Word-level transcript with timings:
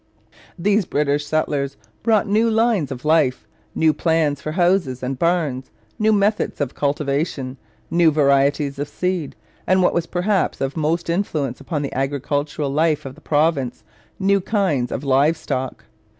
These 0.57 0.85
British 0.87 1.27
settlers 1.27 1.77
brought 2.01 2.25
new 2.27 2.49
lines 2.49 2.91
of 2.91 3.05
life, 3.05 3.47
new 3.75 3.93
plans 3.93 4.41
for 4.41 4.53
houses 4.53 5.03
and 5.03 5.19
barns, 5.19 5.69
new 5.99 6.11
methods 6.11 6.59
of 6.59 6.73
cultivation, 6.73 7.57
new 7.91 8.09
varieties 8.09 8.79
of 8.79 8.87
seed, 8.89 9.35
and, 9.67 9.83
what 9.83 9.93
was 9.93 10.07
perhaps 10.07 10.59
of 10.59 10.75
most 10.75 11.07
influence 11.07 11.61
upon 11.61 11.83
the 11.83 11.93
agricultural 11.93 12.71
life 12.71 13.05
of 13.05 13.13
the 13.13 13.21
province, 13.21 13.83
new 14.17 14.41
kinds 14.41 14.91
of 14.91 15.03
live 15.03 15.37
stock. 15.37 15.83